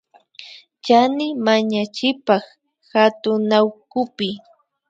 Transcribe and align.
Chani 0.85 1.27
manañipak 1.45 2.43
katunawkupi 2.91 4.27